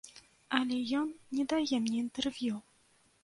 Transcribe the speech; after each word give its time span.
Але 0.59 0.77
ён 1.01 1.11
не 1.39 1.45
дае 1.53 1.77
мне 1.83 1.97
інтэрв'ю. 2.05 2.55